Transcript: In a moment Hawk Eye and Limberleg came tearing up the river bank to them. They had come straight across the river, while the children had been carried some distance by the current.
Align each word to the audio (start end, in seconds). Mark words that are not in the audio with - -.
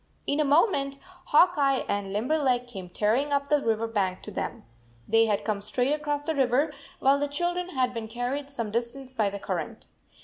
In 0.25 0.39
a 0.39 0.43
moment 0.43 0.97
Hawk 1.25 1.53
Eye 1.59 1.85
and 1.87 2.11
Limberleg 2.11 2.65
came 2.65 2.89
tearing 2.89 3.31
up 3.31 3.49
the 3.49 3.61
river 3.61 3.85
bank 3.87 4.23
to 4.23 4.31
them. 4.31 4.63
They 5.07 5.27
had 5.27 5.45
come 5.45 5.61
straight 5.61 5.93
across 5.93 6.23
the 6.23 6.33
river, 6.33 6.73
while 6.97 7.19
the 7.19 7.27
children 7.27 7.69
had 7.75 7.93
been 7.93 8.07
carried 8.07 8.49
some 8.49 8.71
distance 8.71 9.13
by 9.13 9.29
the 9.29 9.37
current. 9.37 9.85